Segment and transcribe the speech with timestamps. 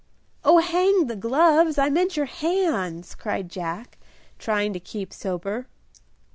[0.43, 1.77] "Oh, hang the gloves!
[1.77, 3.99] I meant your hands," cried Jack,
[4.39, 5.67] trying to keep sober.